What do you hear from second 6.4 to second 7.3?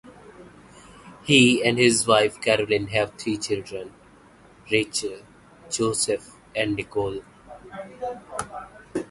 and Nicole.